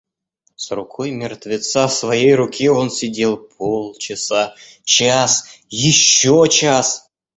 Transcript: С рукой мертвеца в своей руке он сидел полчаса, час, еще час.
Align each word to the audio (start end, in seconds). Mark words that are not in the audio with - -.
С 0.55 0.71
рукой 0.71 1.11
мертвеца 1.11 1.87
в 1.87 1.93
своей 1.93 2.33
руке 2.33 2.71
он 2.71 2.89
сидел 2.89 3.37
полчаса, 3.37 4.55
час, 4.83 5.45
еще 5.69 6.47
час. 6.49 7.07